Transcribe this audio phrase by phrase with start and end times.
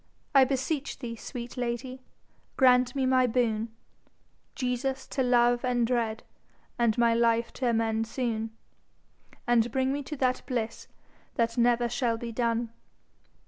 [0.33, 2.01] I beseech thee, sweet lady,
[2.57, 3.71] grant me my boon
[4.55, 6.23] Jesus to love and dread,
[6.79, 8.49] and my life to amend soon,
[9.45, 10.87] And bring me to that bliss
[11.35, 12.71] that never shall be done.